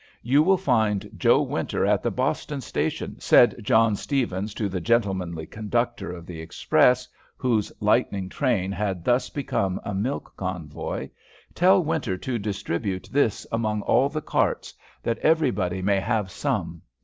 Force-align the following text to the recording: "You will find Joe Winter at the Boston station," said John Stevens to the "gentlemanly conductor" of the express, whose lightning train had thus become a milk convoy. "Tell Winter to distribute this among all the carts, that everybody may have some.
"You 0.23 0.41
will 0.41 0.57
find 0.57 1.07
Joe 1.15 1.43
Winter 1.43 1.85
at 1.85 2.01
the 2.01 2.09
Boston 2.09 2.59
station," 2.61 3.17
said 3.19 3.63
John 3.63 3.95
Stevens 3.95 4.55
to 4.55 4.67
the 4.67 4.81
"gentlemanly 4.81 5.45
conductor" 5.45 6.11
of 6.11 6.25
the 6.25 6.41
express, 6.41 7.07
whose 7.37 7.71
lightning 7.79 8.27
train 8.27 8.71
had 8.71 9.05
thus 9.05 9.29
become 9.29 9.79
a 9.83 9.93
milk 9.93 10.33
convoy. 10.35 11.11
"Tell 11.53 11.83
Winter 11.83 12.17
to 12.17 12.39
distribute 12.39 13.09
this 13.11 13.45
among 13.51 13.83
all 13.83 14.09
the 14.09 14.21
carts, 14.23 14.73
that 15.03 15.19
everybody 15.19 15.83
may 15.83 15.99
have 15.99 16.31
some. 16.31 16.81